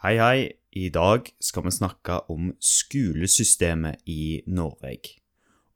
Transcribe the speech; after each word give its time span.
Hei, 0.00 0.16
hei. 0.16 0.52
I 0.72 0.88
dag 0.88 1.26
skal 1.44 1.66
vi 1.66 1.70
snakke 1.76 2.14
om 2.32 2.54
skolesystemet 2.56 3.98
i 4.08 4.40
Norge. 4.46 5.18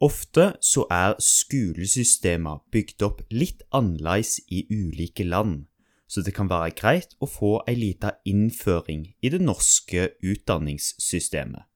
Ofte 0.00 0.46
så 0.64 0.86
er 0.88 1.18
skolesystemer 1.20 2.62
bygd 2.72 3.04
opp 3.04 3.20
litt 3.28 3.60
annerledes 3.68 4.38
i 4.48 4.62
ulike 4.70 5.26
land, 5.28 5.66
så 6.08 6.24
det 6.24 6.32
kan 6.38 6.48
være 6.48 6.72
greit 6.78 7.12
å 7.20 7.28
få 7.28 7.50
ei 7.68 7.74
lita 7.76 8.14
innføring 8.24 9.02
i 9.20 9.32
det 9.34 9.42
norske 9.44 10.06
utdanningssystemet. 10.24 11.68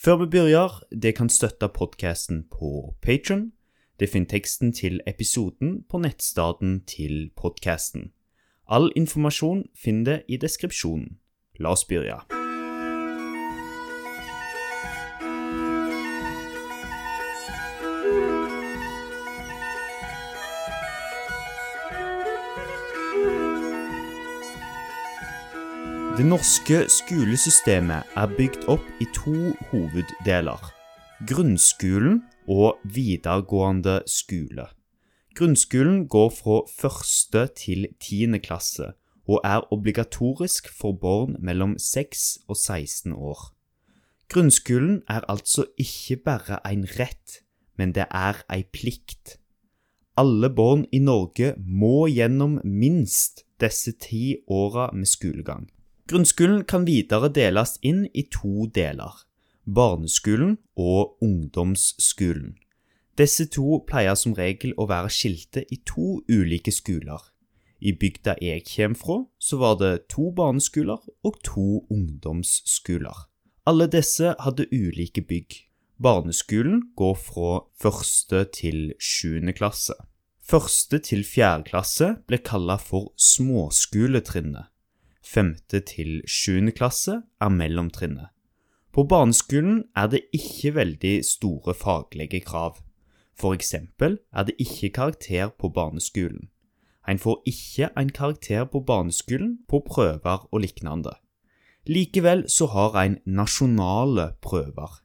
Før 0.00 0.22
vi 0.22 0.30
begynner, 0.32 0.80
det 0.88 1.12
kan 1.20 1.28
støtte 1.28 1.68
podkasten 1.68 2.46
på 2.56 2.96
Patron. 3.04 3.50
Det 4.00 4.08
finner 4.14 4.32
teksten 4.32 4.72
til 4.72 5.02
episoden 5.04 5.82
på 5.84 6.00
nettstedet 6.00 6.72
til 6.88 7.28
podkasten. 7.36 8.14
All 8.64 8.88
informasjon 8.96 9.66
finner 9.76 10.04
det 10.14 10.18
i 10.32 10.40
deskripsjonen. 10.40 11.18
La 11.58 11.72
oss 11.72 11.86
begynne. 11.88 12.20
Det 26.16 26.24
norske 26.24 26.78
skolesystemet 26.88 28.14
er 28.16 28.30
bygd 28.38 28.62
opp 28.72 28.84
i 29.04 29.06
to 29.12 29.50
hoveddeler. 29.68 30.62
Grunnskolen 31.28 32.22
og 32.48 32.78
videregående 32.88 33.98
skole. 34.08 34.64
Grunnskolen 35.36 36.06
går 36.08 36.30
fra 36.38 36.62
første 36.72 37.42
til 37.60 37.90
tiende 38.00 38.40
klasse 38.40 38.94
og 39.26 39.40
er 39.44 39.66
obligatorisk 39.72 40.68
for 40.70 40.92
barn 40.92 41.36
mellom 41.38 41.76
6 41.78 42.38
og 42.48 42.56
16 42.56 43.12
år. 43.12 43.52
Grunnskolen 44.28 45.02
er 45.08 45.26
altså 45.30 45.66
ikke 45.78 46.16
bare 46.16 46.58
en 46.72 46.86
rett, 46.98 47.42
men 47.78 47.92
det 47.94 48.06
er 48.10 48.42
ei 48.50 48.62
plikt. 48.72 49.38
Alle 50.16 50.50
barn 50.50 50.86
i 50.92 50.98
Norge 50.98 51.54
må 51.58 52.06
gjennom 52.06 52.60
minst 52.64 53.44
disse 53.60 53.92
ti 53.92 54.36
åra 54.48 54.90
med 54.92 55.06
skolegang. 55.06 55.68
Grunnskolen 56.08 56.64
kan 56.64 56.86
videre 56.86 57.28
deles 57.28 57.78
inn 57.82 58.06
i 58.14 58.26
to 58.30 58.66
deler 58.74 59.26
barneskolen 59.66 60.58
og 60.76 61.22
ungdomsskolen. 61.22 62.54
Disse 63.18 63.46
to 63.48 63.80
pleier 63.88 64.14
som 64.14 64.36
regel 64.36 64.74
å 64.76 64.86
være 64.90 65.10
skilte 65.10 65.64
i 65.72 65.80
to 65.88 66.20
ulike 66.28 66.72
skoler. 66.72 67.18
I 67.80 67.92
bygda 67.92 68.36
jeg 68.40 68.64
kommer 68.68 68.96
fra, 68.98 69.16
så 69.38 69.58
var 69.60 69.76
det 69.80 70.08
to 70.08 70.30
barneskoler 70.32 71.02
og 71.24 71.40
to 71.44 71.86
ungdomsskoler. 71.92 73.26
Alle 73.66 73.88
disse 73.90 74.34
hadde 74.40 74.68
ulike 74.72 75.22
bygg. 75.26 75.62
Barneskolen 76.02 76.82
går 76.96 77.16
fra 77.18 77.50
første 77.80 78.44
til 78.52 78.92
sjuende 79.00 79.52
klasse. 79.56 79.94
Første 80.46 81.00
til 81.02 81.24
fjerde 81.26 81.66
klasse 81.70 82.12
ble 82.28 82.38
kalla 82.38 82.76
for 82.78 83.10
småskoletrinnet. 83.18 84.68
Femte 85.26 85.80
til 85.82 86.20
sjuende 86.30 86.70
klasse 86.70 87.18
er 87.42 87.50
mellomtrinnet. 87.50 88.30
På 88.94 89.02
barneskolen 89.04 89.82
er 89.96 90.12
det 90.12 90.22
ikke 90.32 90.76
veldig 90.76 91.16
store 91.26 91.74
faglige 91.74 92.40
krav. 92.46 92.78
For 93.36 93.52
eksempel 93.52 94.20
er 94.32 94.46
det 94.48 94.54
ikke 94.62 94.94
karakter 95.00 95.50
på 95.58 95.68
barneskolen. 95.68 96.46
En 97.06 97.20
får 97.22 97.42
ikke 97.46 97.90
en 97.96 98.10
karakter 98.10 98.66
på 98.70 98.82
barneskolen 98.86 99.58
på 99.70 99.80
prøver 99.86 100.46
og 100.50 100.60
lignende. 100.62 101.14
Likevel 101.86 102.48
så 102.50 102.66
har 102.72 102.98
en 102.98 103.20
nasjonale 103.26 104.32
prøver. 104.42 105.02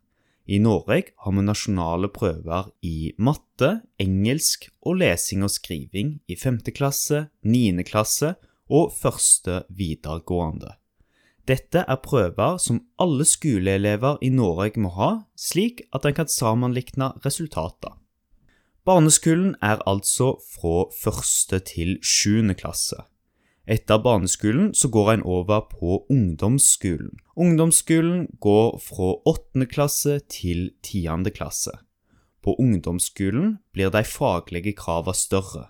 I 0.49 0.57
Norge 0.57 1.13
har 1.21 1.35
vi 1.37 1.43
nasjonale 1.45 2.09
prøver 2.09 2.71
i 2.81 3.13
matte, 3.21 3.83
engelsk 4.01 4.65
og 4.81 4.97
lesing 5.03 5.45
og 5.45 5.53
skriving 5.53 6.15
i 6.27 6.35
5. 6.35 6.63
klasse, 6.73 7.27
9. 7.45 7.83
klasse 7.85 8.33
og 8.67 8.91
første 8.97 9.61
videregående. 9.69 10.73
Dette 11.47 11.85
er 11.85 12.01
prøver 12.01 12.57
som 12.61 12.81
alle 13.01 13.25
skoleelever 13.25 14.17
i 14.25 14.29
Norge 14.33 14.81
må 14.81 14.91
ha, 14.97 15.11
slik 15.37 15.85
at 15.93 16.05
en 16.05 16.17
kan 16.17 16.29
sammenlikne 16.29 17.13
resultater. 17.25 18.00
Barneskolen 18.85 19.55
er 19.61 19.77
altså 19.85 20.35
fra 20.41 20.87
første 21.03 21.59
til 21.59 21.99
sjuende 22.01 22.55
klasse. 22.57 22.97
Etter 23.69 24.01
barneskolen 24.01 24.73
så 24.73 24.89
går 24.89 25.11
en 25.11 25.23
over 25.23 25.67
på 25.69 26.05
ungdomsskolen. 26.09 27.19
Ungdomsskolen 27.35 28.25
går 28.41 28.81
fra 28.81 29.11
åttende 29.29 29.69
klasse 29.69 30.19
til 30.19 30.71
tiende 30.83 31.29
klasse. 31.29 31.71
På 32.41 32.55
ungdomsskolen 32.57 33.59
blir 33.73 33.93
de 33.93 34.03
faglige 34.03 34.73
kravene 34.73 35.15
større. 35.15 35.67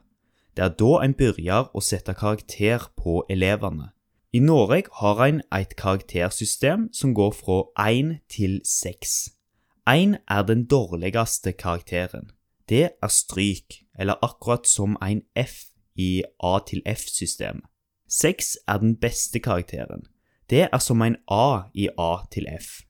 Det 0.56 0.64
er 0.64 0.76
da 0.80 1.04
en 1.04 1.14
begynner 1.14 1.68
å 1.76 1.84
sette 1.84 2.16
karakter 2.16 2.88
på 2.96 3.26
elevene. 3.30 3.92
I 4.32 4.40
Norge 4.40 4.88
har 5.04 5.20
en 5.28 5.42
et 5.52 5.76
karaktersystem 5.76 6.88
som 6.96 7.14
går 7.14 7.36
fra 7.36 7.64
1 7.76 8.22
til 8.32 8.62
6. 8.64 9.34
1 9.84 10.22
er 10.28 10.44
den 10.48 10.64
dårligste 10.64 11.52
karakteren. 11.52 12.32
Det 12.70 12.90
er 13.02 13.12
stryk, 13.12 13.82
eller 14.00 14.20
akkurat 14.22 14.68
som 14.68 14.98
en 15.02 15.22
F 15.36 15.72
i 15.96 16.24
A 16.44 16.60
til 16.68 16.82
F-systemet. 16.86 17.66
6 18.12 18.58
er 18.68 18.78
den 18.78 18.96
beste 19.00 19.40
karakteren. 19.40 20.04
Det 20.50 20.68
er 20.68 20.80
som 20.80 21.02
en 21.02 21.16
A 21.32 21.72
i 21.74 21.88
A 21.98 22.26
til 22.32 22.48
F. 22.60 22.82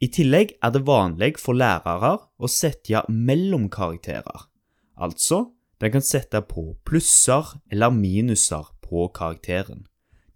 I 0.00 0.08
tillegg 0.12 0.56
er 0.64 0.72
det 0.72 0.86
vanlig 0.86 1.36
for 1.40 1.56
lærere 1.56 2.16
å 2.36 2.48
sette 2.52 3.02
mellomkarakterer, 3.08 4.48
altså 4.96 5.46
den 5.80 5.92
kan 5.92 6.04
sette 6.04 6.40
på 6.48 6.74
plusser 6.88 7.54
eller 7.72 7.92
minuser 7.92 8.68
på 8.84 9.08
karakteren, 9.16 9.86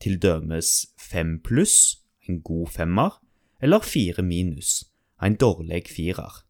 til 0.00 0.19
dømes 0.20 0.92
fem 1.00 1.38
pluss, 1.44 2.00
en 2.28 2.41
god 2.44 2.69
femmer, 2.72 3.16
eller 3.60 3.84
fire 3.84 4.22
minus, 4.25 4.84
en 5.22 5.37
dårlig 5.37 5.87
firer. 5.92 6.44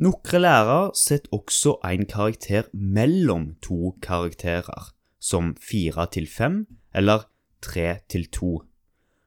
Noen 0.00 0.40
lærere 0.40 0.90
setter 0.96 1.34
også 1.36 1.76
en 1.84 2.06
karakter 2.08 2.68
mellom 2.72 3.56
to 3.62 3.92
karakterer, 4.02 4.92
som 5.20 5.54
fire 5.60 6.06
til 6.10 6.26
fem 6.26 6.66
eller 6.94 7.28
tre 7.60 7.98
til 8.08 8.24
to. 8.32 8.62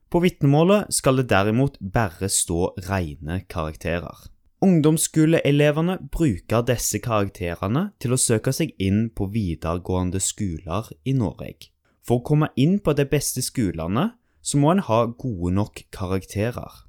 På 0.09 0.21
vitnemålet 0.23 0.89
skal 0.89 1.19
det 1.21 1.29
derimot 1.29 1.77
bare 1.93 2.29
stå 2.29 2.73
rene 2.89 3.43
karakterer. 3.49 4.29
Ungdomsskoleelevene 4.65 5.99
bruker 6.11 6.63
disse 6.65 6.97
karakterene 7.03 7.91
til 8.01 8.15
å 8.15 8.19
søke 8.19 8.53
seg 8.55 8.71
inn 8.81 9.09
på 9.13 9.27
videregående 9.29 10.21
skoler 10.23 10.89
i 11.05 11.13
Norge. 11.13 11.69
For 12.05 12.21
å 12.21 12.25
komme 12.25 12.49
inn 12.57 12.79
på 12.79 12.95
de 12.97 13.05
beste 13.09 13.43
skolene 13.45 14.13
så 14.41 14.61
må 14.61 14.71
en 14.71 14.81
ha 14.87 15.03
gode 15.05 15.53
nok 15.57 15.83
karakterer. 15.93 16.81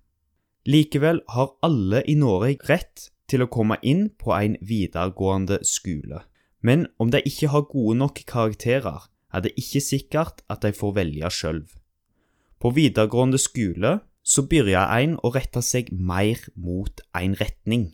Likevel 0.65 1.21
har 1.35 1.53
alle 1.67 2.03
i 2.09 2.17
Norge 2.19 2.57
rett 2.71 3.11
til 3.31 3.43
å 3.45 3.51
komme 3.51 3.79
inn 3.83 4.09
på 4.19 4.33
en 4.37 4.57
videregående 4.63 5.61
skole. 5.67 6.23
Men 6.63 6.87
om 6.99 7.11
de 7.13 7.21
ikke 7.27 7.51
har 7.53 7.69
gode 7.71 7.99
nok 8.01 8.23
karakterer, 8.27 9.09
er 9.35 9.45
det 9.45 9.55
ikke 9.61 9.83
sikkert 9.83 10.43
at 10.51 10.63
de 10.65 10.73
får 10.73 10.95
velge 10.97 11.31
sjøl. 11.31 11.65
På 12.63 12.73
videregående 12.73 13.39
skole 13.39 13.99
så 14.27 14.47
begynner 14.49 14.89
en 14.97 15.19
å 15.23 15.31
rette 15.35 15.63
seg 15.63 15.93
mer 15.93 16.41
mot 16.55 17.03
en 17.15 17.37
retning. 17.39 17.91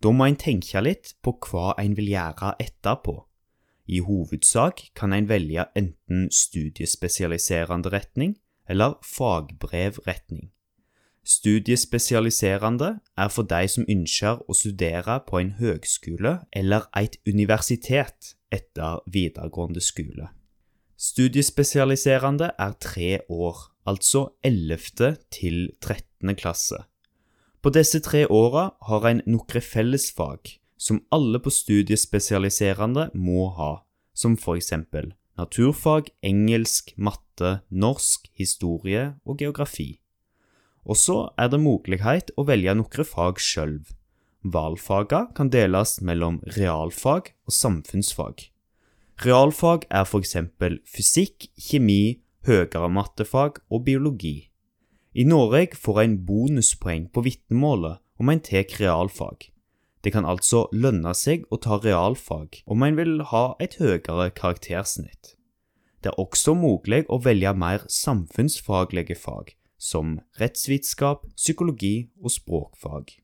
Da 0.00 0.12
må 0.14 0.28
en 0.28 0.38
tenke 0.38 0.80
litt 0.84 1.16
på 1.24 1.34
hva 1.48 1.74
en 1.80 1.96
vil 1.98 2.12
gjøre 2.12 2.54
etterpå. 2.62 3.16
I 3.88 4.02
hovedsak 4.04 4.90
kan 4.96 5.14
en 5.16 5.28
velge 5.28 5.64
enten 5.76 6.28
studiespesialiserende 6.32 7.90
retning 7.92 8.36
eller 8.68 8.98
fagbrevretning. 9.02 10.50
Studiespesialiserende 11.28 13.00
er 13.16 13.28
for 13.28 13.44
de 13.44 13.66
som 13.68 13.84
ønsker 13.92 14.38
å 14.48 14.54
studere 14.56 15.18
på 15.28 15.42
en 15.42 15.50
høgskole 15.58 16.38
eller 16.56 16.86
et 16.96 17.18
universitet 17.28 18.30
etter 18.48 19.02
videregående 19.12 19.82
skole. 19.84 20.30
Studiespesialiserende 20.96 22.48
er 22.56 22.72
tre 22.80 23.10
år, 23.28 23.60
altså 23.84 24.30
11. 24.42 25.18
til 25.28 25.68
13. 25.84 26.32
klasse. 26.40 26.80
På 27.60 27.74
disse 27.76 28.00
tre 28.00 28.24
åra 28.24 28.70
har 28.88 29.10
en 29.12 29.20
noen 29.28 29.68
fellesfag 29.68 30.56
som 30.80 31.04
alle 31.12 31.42
på 31.44 31.52
studiespesialiserende 31.52 33.10
må 33.12 33.50
ha, 33.60 33.72
som 34.16 34.40
for 34.40 34.56
eksempel 34.56 35.12
naturfag, 35.36 36.08
engelsk, 36.24 36.96
matte, 36.96 37.58
norsk, 37.68 38.30
historie 38.32 39.10
og 39.28 39.44
geografi. 39.44 39.98
Og 40.88 40.96
så 40.96 41.18
er 41.36 41.50
det 41.52 41.60
mulighet 41.60 42.32
å 42.40 42.46
velge 42.48 42.74
noen 42.78 43.06
fag 43.06 43.40
sjøl. 43.44 43.80
Valgfagene 44.42 45.34
kan 45.36 45.50
deles 45.52 45.98
mellom 46.00 46.38
realfag 46.56 47.34
og 47.44 47.52
samfunnsfag. 47.52 48.46
Realfag 49.24 49.84
er 49.90 50.06
eksempel 50.06 50.78
fysikk, 50.86 51.50
kjemi, 51.58 52.22
høyere 52.46 52.88
mattefag 52.88 53.58
og 53.68 53.84
biologi. 53.84 54.48
I 55.12 55.24
Norge 55.26 55.74
får 55.74 56.02
en 56.04 56.18
bonuspoeng 56.24 57.08
på 57.10 57.24
vitnemålet 57.26 57.98
om 58.22 58.30
en 58.30 58.40
tar 58.40 58.70
realfag. 58.78 59.50
Det 60.04 60.14
kan 60.14 60.24
altså 60.24 60.68
lønne 60.70 61.10
seg 61.18 61.48
å 61.50 61.58
ta 61.58 61.80
realfag 61.82 62.62
om 62.70 62.86
en 62.86 62.96
vil 62.96 63.18
ha 63.32 63.56
et 63.58 63.74
høyere 63.82 64.30
karaktersnitt. 64.30 65.34
Det 65.98 66.12
er 66.12 66.20
også 66.22 66.54
mulig 66.54 67.02
å 67.10 67.18
velge 67.18 67.50
mer 67.58 67.82
samfunnsfaglige 67.90 69.18
fag, 69.18 69.56
som 69.78 70.18
rettsvitenskap, 70.40 71.24
psykologi 71.36 72.10
og 72.22 72.34
språkfag. 72.34 73.14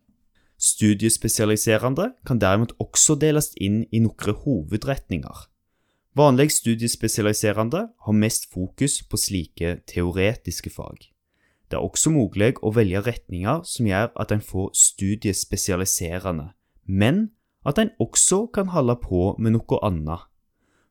Studiespesialiserende 0.59 2.12
kan 2.27 2.39
derimot 2.41 2.73
også 2.79 3.19
deles 3.21 3.51
inn 3.61 3.83
i 3.93 4.01
noen 4.01 4.39
hovedretninger. 4.45 5.49
Vanlig 6.15 6.53
studiespesialiserende 6.55 7.89
har 8.06 8.12
mest 8.15 8.47
fokus 8.53 9.03
på 9.03 9.19
slike 9.19 9.81
teoretiske 9.91 10.71
fag. 10.71 11.11
Det 11.71 11.81
er 11.81 11.83
også 11.83 12.12
mulig 12.15 12.53
å 12.62 12.71
velge 12.71 13.03
retninger 13.03 13.65
som 13.67 13.89
gjør 13.89 14.12
at 14.23 14.31
en 14.31 14.45
får 14.45 14.71
studiespesialiserende, 14.79 16.53
men 16.87 17.33
at 17.67 17.81
en 17.83 17.91
også 17.99 18.45
kan 18.55 18.71
holde 18.71 18.95
på 19.03 19.35
med 19.43 19.56
noe 19.56 19.81
annet. 19.83 20.29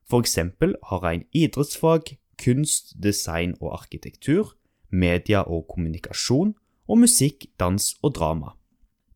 For 0.04 0.20
eksempel 0.20 0.74
har 0.90 1.06
en 1.08 1.24
idrettsfag, 1.32 2.18
kunst, 2.36 2.92
design 3.00 3.54
og 3.62 3.72
arkitektur, 3.78 4.52
media 4.94 5.42
og 5.42 5.66
kommunikasjon, 5.72 6.54
og 6.88 7.00
musikk, 7.00 7.48
dans 7.60 7.94
og 8.02 8.14
drama. 8.18 8.54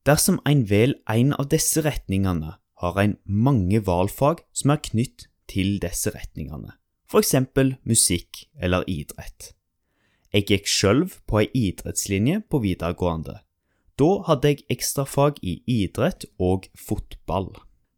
Dersom 0.06 0.40
en 0.48 0.64
velger 0.70 0.98
en 1.12 1.34
av 1.36 1.50
disse 1.52 1.82
retningene, 1.84 2.56
har 2.78 2.98
en 3.02 3.16
mange 3.26 3.80
valfag 3.86 4.44
som 4.54 4.70
er 4.70 4.82
knytt 4.82 5.26
til 5.50 5.78
disse 5.82 6.12
retningene, 6.14 6.76
f.eks. 7.10 7.34
musikk 7.82 8.44
eller 8.60 8.86
idrett. 8.86 9.52
Jeg 10.32 10.46
gikk 10.46 10.68
selv 10.68 11.18
på 11.26 11.42
ei 11.42 11.48
idrettslinje 11.56 12.42
på 12.50 12.60
videregående, 12.62 13.40
da 13.98 14.10
hadde 14.28 14.52
jeg 14.52 14.66
ekstrafag 14.70 15.40
i 15.42 15.58
idrett 15.66 16.28
og 16.38 16.68
fotball. 16.78 17.50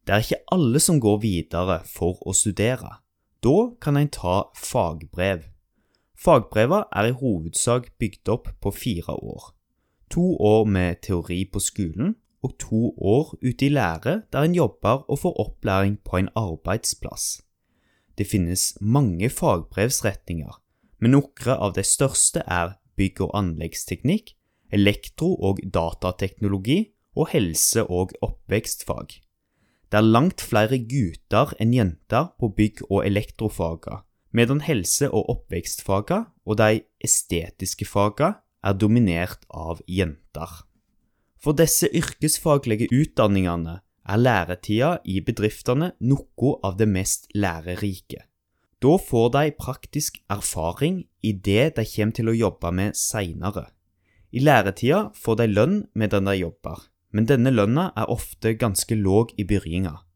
Det 0.07 0.15
er 0.15 0.25
ikke 0.25 0.55
alle 0.55 0.81
som 0.81 1.01
går 1.03 1.19
videre 1.23 1.81
for 1.85 2.23
å 2.25 2.33
studere. 2.33 3.01
Da 3.45 3.57
kan 3.81 3.99
en 4.01 4.09
ta 4.09 4.47
fagbrev. 4.57 5.45
Fagbrevet 6.21 6.91
er 6.93 7.07
i 7.09 7.15
hovedsak 7.17 7.87
bygd 7.97 8.29
opp 8.29 8.49
på 8.61 8.71
fire 8.77 9.15
år. 9.17 9.55
To 10.13 10.37
år 10.37 10.67
med 10.69 11.01
teori 11.07 11.47
på 11.49 11.63
skolen 11.65 12.17
og 12.45 12.59
to 12.61 12.91
år 12.97 13.31
ute 13.41 13.65
i 13.65 13.71
lære 13.73 14.23
der 14.33 14.45
en 14.45 14.55
jobber 14.55 15.07
og 15.09 15.23
får 15.23 15.41
opplæring 15.41 15.97
på 16.05 16.19
en 16.21 16.29
arbeidsplass. 16.37 17.41
Det 18.19 18.27
finnes 18.29 18.75
mange 18.81 19.31
fagbrevsretninger, 19.33 20.61
men 21.01 21.17
noen 21.17 21.55
av 21.57 21.73
de 21.79 21.87
største 21.89 22.45
er 22.45 22.77
bygg- 23.01 23.23
og 23.25 23.33
anleggsteknikk, 23.41 24.35
elektro- 24.69 25.41
og 25.41 25.65
datateknologi 25.65 26.93
og 27.17 27.33
helse- 27.33 27.87
og 27.89 28.13
oppvekstfag. 28.21 29.17
Det 29.89 29.99
er 29.99 30.13
langt 30.13 30.45
flere 30.45 30.79
gutter 30.85 31.57
enn 31.59 31.73
jenter 31.73 32.29
på 32.37 32.53
bygg- 32.53 32.85
og 32.91 33.07
elektrofaga, 33.07 34.03
medan 34.33 34.63
helse- 34.65 35.11
og 35.11 35.29
oppvekstfaga 35.35 36.25
og 36.47 36.59
de 36.61 36.83
estetiske 37.03 37.87
faga 37.89 38.35
er 38.65 38.75
dominert 38.75 39.45
av 39.51 39.81
jenter. 39.89 40.51
For 41.41 41.57
disse 41.57 41.89
yrkesfaglige 41.97 42.91
utdanningene 42.93 43.81
er 44.11 44.21
læretida 44.21 44.99
i 45.05 45.21
bedriftene 45.25 45.93
noe 46.01 46.57
av 46.67 46.77
det 46.81 46.89
mest 46.89 47.31
lærerike. 47.35 48.27
Da 48.81 48.97
får 48.97 49.29
de 49.37 49.51
praktisk 49.57 50.21
erfaring 50.33 51.05
i 51.23 51.33
det 51.33 51.77
de 51.77 51.85
kommer 51.85 52.17
til 52.17 52.31
å 52.33 52.37
jobbe 52.37 52.73
med 52.73 52.97
seinere. 52.97 53.67
I 54.33 54.41
læretida 54.41 55.11
får 55.17 55.41
de 55.41 55.47
lønn 55.51 55.77
medan 55.95 56.29
de 56.29 56.39
jobber, 56.39 56.87
men 57.13 57.27
denne 57.27 57.51
lønna 57.51 57.91
er 57.97 58.13
ofte 58.13 58.55
ganske 58.55 58.95
låg 58.95 59.35
i 59.37 59.45
begynnelsen. 59.45 60.07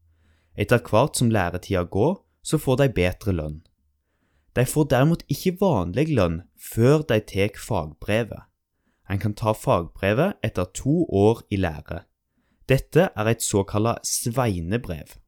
Etter 0.55 0.79
hvert 0.79 1.17
som 1.19 1.29
læretida 1.29 1.83
går, 1.83 2.15
så 2.41 2.57
får 2.57 2.77
de 2.79 2.93
bedre 2.95 3.33
lønn. 3.35 3.57
De 4.55 4.65
får 4.65 4.87
derimot 4.91 5.23
ikke 5.27 5.57
vanlig 5.59 6.07
lønn 6.15 6.41
før 6.55 7.03
de 7.09 7.19
tar 7.19 7.59
fagbrevet. 7.59 8.47
En 9.09 9.19
kan 9.19 9.35
ta 9.37 9.53
fagbrevet 9.53 10.39
etter 10.43 10.71
to 10.73 11.03
år 11.11 11.43
i 11.51 11.59
lære. 11.59 12.05
Dette 12.69 13.09
er 13.15 13.27
et 13.29 13.43
såkalla 13.43 13.97
sveinebrev. 14.03 15.19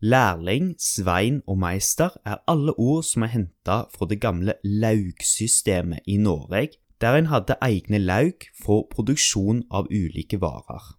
Lærling, 0.00 0.76
svein 0.78 1.42
og 1.46 1.58
meister 1.58 2.14
er 2.24 2.38
alle 2.48 2.72
ord 2.78 3.02
som 3.04 3.26
er 3.26 3.34
henta 3.34 3.82
fra 3.92 4.06
det 4.08 4.20
gamle 4.20 4.54
laugsystemet 4.64 6.06
i 6.06 6.16
Norge, 6.16 6.70
der 7.00 7.16
en 7.16 7.26
hadde 7.26 7.56
egne 7.60 7.98
laug 7.98 8.46
for 8.64 8.86
produksjon 8.92 9.64
av 9.70 9.90
ulike 9.90 10.40
varer. 10.40 10.96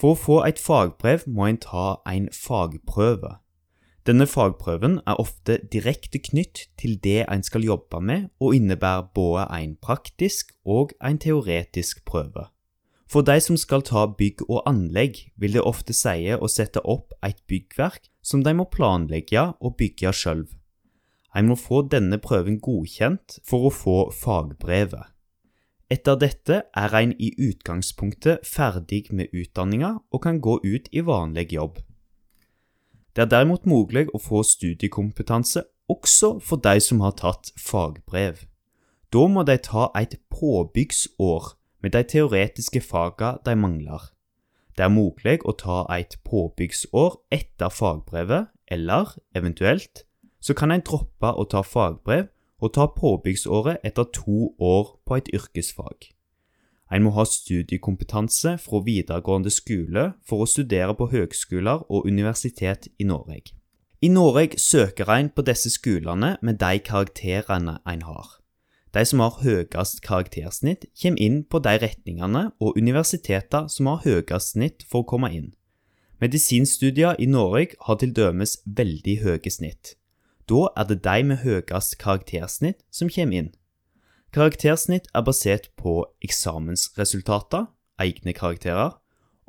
For 0.00 0.14
å 0.14 0.20
få 0.20 0.38
et 0.46 0.60
fagbrev 0.60 1.26
må 1.28 1.48
en 1.48 1.60
ta 1.60 2.00
en 2.08 2.30
fagprøve. 2.32 3.39
Denne 4.08 4.24
fagprøven 4.26 5.00
er 5.06 5.18
ofte 5.20 5.58
direkte 5.72 6.18
knytt 6.24 6.64
til 6.80 6.96
det 7.04 7.26
en 7.26 7.42
skal 7.44 7.66
jobbe 7.66 8.00
med, 8.00 8.30
og 8.40 8.54
innebærer 8.56 9.10
både 9.14 9.44
en 9.58 9.76
praktisk 9.76 10.54
og 10.64 10.94
en 11.04 11.18
teoretisk 11.20 12.04
prøve. 12.08 12.46
For 13.10 13.26
de 13.26 13.36
som 13.42 13.58
skal 13.58 13.82
ta 13.82 14.06
bygg 14.06 14.44
og 14.48 14.62
anlegg, 14.70 15.18
vil 15.36 15.58
det 15.58 15.66
ofte 15.66 15.92
si 15.92 16.30
å 16.32 16.48
sette 16.48 16.80
opp 16.86 17.12
et 17.26 17.42
byggverk 17.50 18.08
som 18.22 18.44
de 18.46 18.54
må 18.54 18.68
planlegge 18.70 19.50
og 19.60 19.76
bygge 19.76 20.14
sjøl. 20.14 20.46
En 21.36 21.50
må 21.50 21.56
få 21.58 21.82
denne 21.90 22.18
prøven 22.22 22.60
godkjent 22.62 23.40
for 23.46 23.68
å 23.68 23.74
få 23.74 23.98
fagbrevet. 24.14 25.10
Etter 25.90 26.16
dette 26.22 26.62
er 26.70 26.94
en 26.94 27.12
i 27.18 27.32
utgangspunktet 27.34 28.46
ferdig 28.46 29.08
med 29.10 29.34
utdanninga 29.34 29.96
og 30.14 30.22
kan 30.22 30.38
gå 30.38 30.60
ut 30.62 30.86
i 30.94 31.02
vanlig 31.02 31.48
jobb. 31.56 31.80
Det 33.20 33.26
er 33.26 33.34
derimot 33.34 33.66
mulig 33.68 34.06
å 34.16 34.18
få 34.24 34.38
studiekompetanse 34.48 35.60
også 35.92 36.38
for 36.40 36.56
de 36.64 36.80
som 36.80 37.02
har 37.04 37.18
tatt 37.18 37.50
fagbrev. 37.60 38.46
Da 39.12 39.26
må 39.28 39.42
de 39.44 39.58
ta 39.60 39.90
et 40.00 40.14
påbyggsår 40.32 41.50
med 41.84 41.92
de 41.92 42.00
teoretiske 42.14 42.80
fagene 42.80 43.42
de 43.44 43.52
mangler. 43.60 44.06
Det 44.72 44.86
er 44.86 44.94
mulig 44.94 45.34
å 45.44 45.52
ta 45.52 45.82
et 45.98 46.16
påbyggsår 46.24 47.18
etter 47.36 47.68
fagbrevet, 47.68 48.48
eller 48.72 49.12
eventuelt 49.36 50.06
så 50.40 50.56
kan 50.56 50.72
en 50.72 50.80
droppe 50.80 51.34
å 51.36 51.44
ta 51.44 51.60
fagbrev 51.60 52.30
og 52.64 52.72
ta 52.72 52.88
påbyggsåret 52.88 53.84
etter 53.84 54.08
to 54.16 54.54
år 54.56 54.96
på 55.04 55.20
et 55.20 55.28
yrkesfag. 55.36 56.08
En 56.90 57.04
må 57.06 57.12
ha 57.14 57.24
studiekompetanse 57.24 58.56
fra 58.58 58.82
videregående 58.82 59.52
skole 59.54 60.10
for 60.26 60.42
å 60.42 60.50
studere 60.50 60.96
på 60.98 61.10
høgskoler 61.12 61.86
og 61.86 62.08
universitet 62.10 62.88
i 62.98 63.06
Norge. 63.06 63.54
I 64.02 64.08
Norge 64.08 64.58
søker 64.58 65.10
en 65.12 65.28
på 65.30 65.44
disse 65.46 65.70
skolene 65.70 66.36
med 66.42 66.58
de 66.58 66.78
karakterene 66.82 67.78
en 67.86 68.02
har. 68.08 68.40
De 68.94 69.04
som 69.06 69.20
har 69.22 69.38
høyest 69.44 70.00
karaktersnitt, 70.02 70.88
kommer 70.98 71.22
inn 71.22 71.42
på 71.44 71.60
de 71.62 71.76
retningene 71.78 72.48
og 72.58 72.78
universiteter 72.80 73.68
som 73.70 73.86
har 73.86 74.02
høyest 74.06 74.56
snitt 74.56 74.86
for 74.88 75.04
å 75.04 75.10
komme 75.12 75.30
inn. 75.36 75.52
Medisinstudier 76.20 77.14
i 77.22 77.28
Norge 77.30 77.78
har 77.86 78.00
til 78.00 78.10
dømes 78.16 78.58
veldig 78.66 79.20
høye 79.22 79.52
snitt. 79.52 79.94
Da 80.50 80.66
er 80.76 80.88
det 80.90 81.02
de 81.04 81.22
med 81.28 81.44
høyest 81.44 82.00
karaktersnitt 82.02 82.82
som 82.90 83.12
kommer 83.12 83.44
inn. 83.44 83.52
Karaktersnitt 84.30 85.08
er 85.10 85.24
basert 85.26 85.72
på 85.74 86.04
eksamensresultater, 86.22 87.64
egne 87.98 88.30
karakterer, 88.30 88.92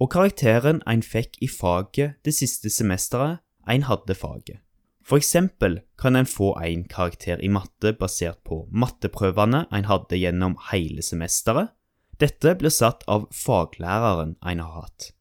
og 0.02 0.10
karakteren 0.10 0.80
en 0.90 1.04
fikk 1.06 1.38
i 1.46 1.50
faget 1.52 2.16
det 2.26 2.34
siste 2.34 2.72
semesteret 2.74 3.44
en 3.70 3.86
hadde 3.86 4.16
faget. 4.18 4.58
For 5.06 5.22
eksempel 5.22 5.82
kan 6.02 6.18
en 6.18 6.26
få 6.26 6.56
en 6.66 6.88
karakter 6.90 7.38
i 7.46 7.50
matte 7.54 7.94
basert 8.00 8.40
på 8.48 8.64
matteprøvene 8.74 9.68
en 9.70 9.86
hadde 9.86 10.18
gjennom 10.18 10.58
hele 10.72 11.06
semesteret. 11.06 11.70
Dette 12.18 12.56
blir 12.58 12.74
satt 12.74 13.06
av 13.10 13.28
faglæreren 13.34 14.34
en 14.42 14.64
har 14.66 14.74
hatt. 14.82 15.12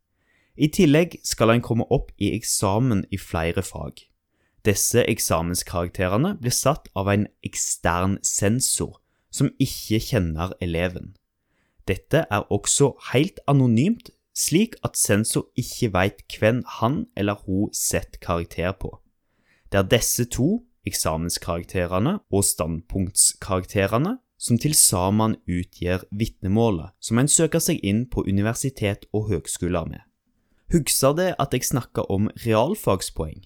I 0.57 0.69
tillegg 0.73 1.19
skal 1.25 1.53
en 1.53 1.65
komme 1.65 1.85
opp 1.93 2.15
i 2.17 2.33
eksamen 2.37 3.05
i 3.13 3.21
flere 3.21 3.65
fag. 3.65 4.07
Disse 4.65 5.05
eksamenskarakterene 5.05 6.35
blir 6.41 6.53
satt 6.53 6.89
av 6.97 7.13
en 7.13 7.29
ekstern 7.45 8.19
sensor 8.25 8.97
som 9.31 9.51
ikke 9.59 10.01
kjenner 10.03 10.55
eleven. 10.61 11.15
Dette 11.89 12.25
er 12.31 12.47
også 12.53 12.93
helt 13.13 13.41
anonymt, 13.51 14.11
slik 14.37 14.77
at 14.87 14.97
sensor 14.97 15.49
ikke 15.59 15.93
veit 15.95 16.23
hvem 16.39 16.63
han 16.79 17.05
eller 17.17 17.41
hun 17.47 17.73
setter 17.75 18.21
karakter 18.23 18.73
på. 18.73 18.99
Det 19.73 19.79
er 19.79 19.89
disse 19.91 20.25
to, 20.25 20.65
eksamenskarakterene 20.87 22.19
og 22.33 22.45
standpunktskarakterene, 22.45 24.17
som 24.41 24.59
til 24.59 24.73
sammen 24.75 25.37
utgjør 25.45 26.07
vitnemålet 26.17 26.95
som 27.05 27.19
en 27.21 27.29
søker 27.29 27.61
seg 27.61 27.83
inn 27.85 28.07
på 28.09 28.25
universitet 28.25 29.05
og 29.13 29.29
høgskoler 29.29 29.85
med. 29.91 30.01
Husker 30.73 31.13
det 31.19 31.35
at 31.43 31.53
jeg 31.53 31.67
snakka 31.67 32.07
om 32.09 32.31
realfagspoeng? 32.47 33.43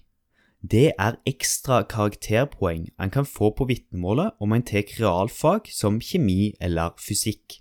Det 0.71 0.93
er 0.97 1.17
ekstra 1.29 1.83
karakterpoeng 1.85 2.87
en 2.97 3.11
kan 3.13 3.25
få 3.29 3.51
på 3.53 3.67
vitnemålet 3.69 4.33
om 4.41 4.53
en 4.55 4.63
tar 4.65 4.87
realfag 4.97 5.67
som 5.69 5.99
kjemi 6.01 6.55
eller 6.63 6.95
fysikk. 6.97 7.59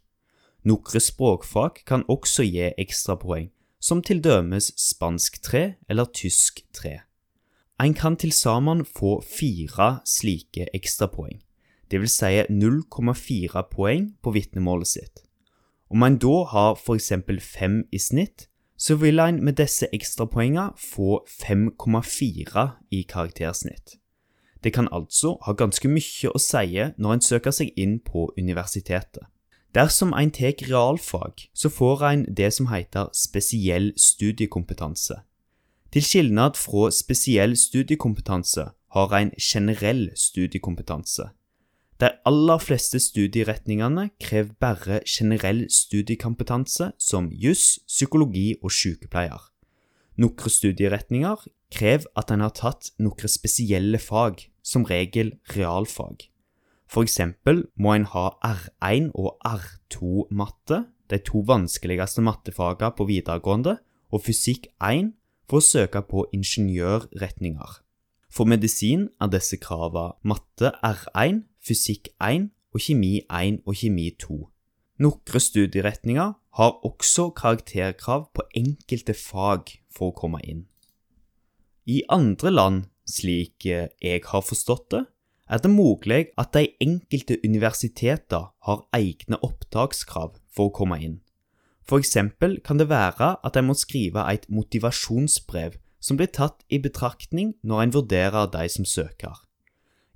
Nokre 0.64 1.02
språkfag 1.04 1.82
kan 1.84 2.06
også 2.08 2.46
gi 2.48 2.70
ekstrapoeng, 2.80 3.50
som 3.76 4.00
til 4.00 4.22
dømes 4.24 4.70
spansk 4.80 5.36
3 5.44 5.64
eller 5.90 6.08
tysk 6.16 6.62
3. 6.72 6.94
En 7.84 7.92
kan 7.92 8.16
til 8.16 8.32
sammen 8.32 8.86
få 8.86 9.18
fire 9.20 9.98
slike 10.08 10.70
ekstrapoeng, 10.72 11.42
dvs. 11.92 12.16
Si 12.22 12.32
0,4 12.48 13.66
poeng 13.74 14.14
på 14.22 14.32
vitnemålet 14.32 14.94
sitt. 14.94 15.26
Om 15.90 16.06
en 16.08 16.16
da 16.16 16.38
har 16.54 16.80
f.eks. 16.80 17.12
fem 17.42 17.82
i 17.92 17.98
snitt, 17.98 18.48
så 18.84 18.98
vil 19.00 19.20
en 19.22 19.38
med 19.44 19.56
disse 19.56 19.86
ekstrapoengene 19.96 20.74
få 20.76 21.22
5,4 21.30 22.64
i 22.92 23.02
karaktersnitt. 23.08 23.94
Det 24.64 24.72
kan 24.72 24.88
altså 24.92 25.38
ha 25.46 25.52
ganske 25.52 25.88
mye 25.88 26.32
å 26.34 26.40
si 26.40 26.82
når 26.98 27.14
en 27.14 27.24
søker 27.24 27.54
seg 27.56 27.72
inn 27.80 27.98
på 28.04 28.26
universitetet. 28.36 29.24
Dersom 29.74 30.12
en 30.12 30.30
tar 30.30 30.60
realfag, 30.68 31.48
så 31.54 31.68
får 31.68 32.04
en 32.08 32.26
det 32.36 32.52
som 32.52 32.68
heter 32.70 33.08
spesiell 33.12 33.92
studiekompetanse. 33.96 35.16
Til 35.92 36.04
skilnad 36.04 36.60
fra 36.60 36.90
spesiell 36.92 37.56
studiekompetanse 37.56 38.68
har 38.94 39.16
en 39.18 39.32
generell 39.40 40.10
studiekompetanse. 40.16 41.30
De 42.02 42.10
aller 42.26 42.58
fleste 42.58 42.98
studieretningene 42.98 44.08
krever 44.20 44.54
bare 44.60 45.00
generell 45.06 45.64
studiekompetanse 45.70 46.90
som 46.98 47.28
juss, 47.30 47.78
psykologi 47.86 48.56
og 48.62 48.74
sykepleier. 48.74 49.50
Noen 50.18 50.50
studieretninger 50.56 51.46
krever 51.74 52.10
at 52.18 52.30
en 52.34 52.42
har 52.42 52.54
tatt 52.54 52.90
noen 53.02 53.30
spesielle 53.30 54.00
fag, 54.02 54.48
som 54.64 54.86
regel 54.88 55.34
realfag. 55.54 56.28
For 56.90 57.06
eksempel 57.06 57.64
må 57.76 57.94
en 57.94 58.06
ha 58.10 58.26
R1 58.44 59.10
og 59.14 59.38
R2-matte, 59.46 60.84
de 61.10 61.18
to 61.20 61.42
vanskeligste 61.46 62.24
mattefagene 62.24 62.94
på 62.96 63.06
videregående, 63.08 63.78
og 64.14 64.22
fysikk 64.24 64.70
1 64.82 65.12
for 65.50 65.60
å 65.60 65.64
søke 65.64 66.02
på 66.06 66.26
ingeniørretninger. 66.34 67.80
For 68.30 68.50
medisin 68.50 69.08
er 69.22 69.30
disse 69.30 69.58
kravene 69.62 70.16
matte 70.26 70.72
R1, 70.82 71.44
fysikk 71.64 72.10
1 72.20 72.50
og 72.74 72.82
kjemi 72.84 73.14
1 73.30 73.62
og 73.64 73.78
kjemi 73.78 74.10
2. 74.20 74.36
Noen 75.04 75.42
studieretninger 75.42 76.34
har 76.58 76.76
også 76.86 77.30
karakterkrav 77.34 78.28
på 78.34 78.44
enkelte 78.54 79.14
fag 79.18 79.72
for 79.90 80.12
å 80.12 80.16
komme 80.16 80.42
inn. 80.44 80.66
I 81.90 82.04
andre 82.08 82.52
land, 82.52 82.84
slik 83.04 83.66
jeg 83.66 84.22
har 84.30 84.44
forstått 84.44 84.86
det, 84.94 85.02
er 85.44 85.60
det 85.60 85.70
mulig 85.70 86.20
at 86.40 86.54
de 86.56 86.70
enkelte 86.80 87.36
universiteter 87.44 88.46
har 88.64 88.86
egne 88.96 89.36
opptakskrav 89.44 90.38
for 90.48 90.70
å 90.70 90.74
komme 90.78 91.00
inn. 91.02 91.18
For 91.84 92.00
eksempel 92.00 92.62
kan 92.64 92.80
det 92.80 92.88
være 92.88 93.34
at 93.44 93.58
en 93.60 93.68
må 93.68 93.76
skrive 93.76 94.24
et 94.32 94.48
motivasjonsbrev 94.48 95.76
som 96.00 96.16
blir 96.16 96.32
tatt 96.32 96.64
i 96.72 96.80
betraktning 96.80 97.54
når 97.62 97.82
en 97.82 97.94
vurderer 97.98 98.48
de 98.52 98.64
som 98.72 98.88
søker. 98.88 99.43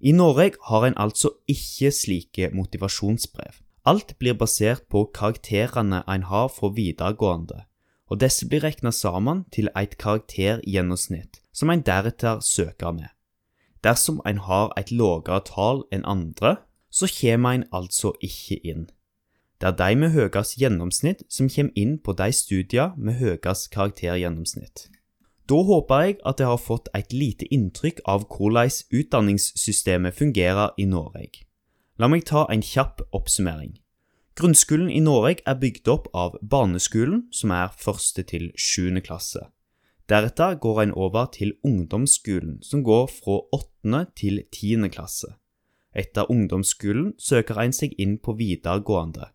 I 0.01 0.13
Norge 0.13 0.53
har 0.63 0.85
en 0.87 0.95
altså 0.97 1.31
ikke 1.49 1.91
slike 1.91 2.51
motivasjonsbrev. 2.55 3.57
Alt 3.85 4.19
blir 4.19 4.37
basert 4.39 4.85
på 4.91 5.09
karakterene 5.15 6.05
en 6.09 6.23
har 6.23 6.49
fra 6.49 6.69
videregående, 6.75 7.65
og 8.07 8.21
disse 8.21 8.47
blir 8.49 8.63
regna 8.63 8.93
sammen 8.93 9.45
til 9.53 9.71
et 9.77 9.97
karaktergjennomsnitt 9.99 11.41
som 11.53 11.71
en 11.71 11.83
deretter 11.83 12.39
søker 12.41 12.93
med. 12.93 13.11
Dersom 13.83 14.21
en 14.27 14.39
har 14.39 14.71
et 14.79 14.93
lavere 14.93 15.41
tall 15.47 15.83
enn 15.91 16.07
andre, 16.07 16.57
så 16.91 17.11
kommer 17.21 17.57
en 17.57 17.67
altså 17.73 18.13
ikke 18.23 18.61
inn. 18.63 18.87
Det 19.61 19.67
er 19.67 19.79
de 19.79 19.97
med 19.99 20.15
høyest 20.15 20.59
gjennomsnitt 20.61 21.25
som 21.29 21.51
kommer 21.51 21.75
inn 21.75 21.99
på 21.99 22.15
de 22.15 22.31
studiene 22.33 22.95
med 22.97 23.19
høyest 23.19 23.73
karaktergjennomsnitt. 23.75 24.87
Da 25.49 25.59
håper 25.65 26.03
jeg 26.05 26.17
at 26.29 26.41
jeg 26.43 26.51
har 26.51 26.61
fått 26.61 26.89
et 26.93 27.13
lite 27.17 27.47
inntrykk 27.55 28.03
av 28.05 28.27
hvordan 28.29 28.69
utdanningssystemet 28.93 30.15
fungerer 30.15 30.75
i 30.77 30.85
Norge. 30.85 31.47
La 31.99 32.09
meg 32.09 32.27
ta 32.29 32.45
en 32.53 32.63
kjapp 32.63 33.01
oppsummering. 33.17 33.79
Grunnskolen 34.39 34.91
i 34.93 35.01
Norge 35.01 35.41
er 35.49 35.57
bygd 35.59 35.89
opp 35.89 36.11
av 36.15 36.37
barneskolen, 36.43 37.25
som 37.33 37.51
er 37.51 37.73
første 37.75 38.23
til 38.23 38.53
sjuende 38.55 39.01
klasse. 39.03 39.49
Deretter 40.09 40.55
går 40.61 40.83
en 40.83 40.93
over 40.93 41.27
til 41.33 41.57
ungdomsskolen, 41.65 42.61
som 42.63 42.85
går 42.85 43.09
fra 43.11 43.41
åttende 43.53 44.05
til 44.17 44.45
tiende 44.53 44.93
klasse. 44.93 45.35
Etter 45.97 46.31
ungdomsskolen 46.31 47.15
søker 47.19 47.59
en 47.61 47.75
seg 47.75 47.97
inn 47.99 48.19
på 48.23 48.37
videregående. 48.39 49.33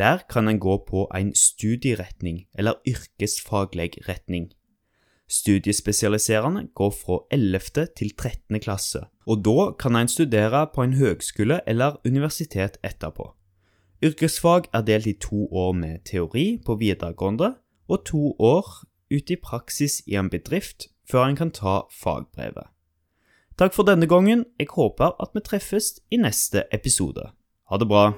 Der 0.00 0.24
kan 0.28 0.48
en 0.48 0.58
gå 0.58 0.78
på 0.88 1.06
en 1.14 1.34
studieretning 1.36 2.46
eller 2.58 2.80
yrkesfaglig 2.88 4.00
retning. 4.08 4.50
Studiespesialiserende 5.32 6.66
går 6.74 6.90
fra 6.90 7.18
11. 7.30 7.60
til 7.96 8.10
13. 8.16 8.60
klasse, 8.60 9.00
og 9.26 9.44
da 9.44 9.70
kan 9.80 9.96
en 9.96 10.08
studere 10.08 10.66
på 10.74 10.82
en 10.82 10.92
høgskole 10.92 11.60
eller 11.66 11.96
universitet 12.04 12.76
etterpå. 12.84 13.30
Yrkesfag 14.04 14.68
er 14.74 14.82
delt 14.84 15.06
i 15.06 15.14
to 15.16 15.46
år 15.48 15.72
med 15.72 16.04
teori 16.04 16.60
på 16.66 16.76
videregående 16.76 17.54
og 17.88 18.04
to 18.04 18.36
år 18.38 18.84
ute 19.14 19.32
i 19.32 19.40
praksis 19.42 20.02
i 20.06 20.18
en 20.20 20.28
bedrift 20.28 20.90
før 21.10 21.24
en 21.24 21.36
kan 21.36 21.50
ta 21.50 21.80
fagbrevet. 22.02 22.68
Takk 23.56 23.72
for 23.72 23.88
denne 23.88 24.06
gangen. 24.06 24.44
Jeg 24.60 24.68
håper 24.76 25.16
at 25.22 25.32
vi 25.32 25.40
treffes 25.40 25.94
i 26.10 26.20
neste 26.20 26.64
episode. 26.72 27.30
Ha 27.70 27.78
det 27.78 27.88
bra. 27.88 28.12